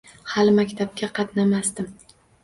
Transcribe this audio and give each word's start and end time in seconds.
Hali 0.35 0.53
maktabga 0.59 1.09
qatnamasdim. 1.19 1.91